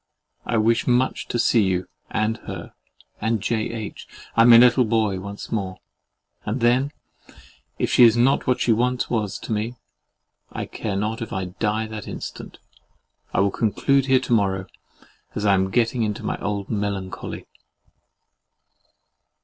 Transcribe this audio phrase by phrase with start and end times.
[0.47, 2.73] I wish much to see you and her
[3.21, 3.69] and J.
[3.69, 4.07] H.
[4.35, 5.77] and my little boy once more;
[6.43, 6.91] and then,
[7.77, 9.75] if she is not what she once was to me,
[10.51, 12.57] I care not if I die that instant.
[13.31, 14.65] I will conclude here till to morrow,
[15.35, 17.45] as I am getting into my old melancholy.